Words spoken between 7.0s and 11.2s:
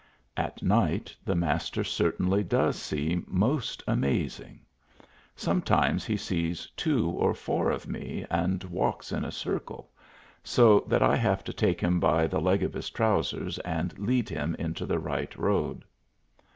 or four of me, and walks in a circle, so that I